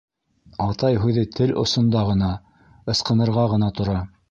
[0.63, 2.31] «Атай» һүҙе тел осонда ғына,
[2.95, 4.03] ысҡынырға ғына тора.